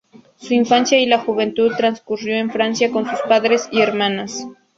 [0.37, 4.47] Su infancia y la juventud transcurrió en Francia con sus padres y hermanas.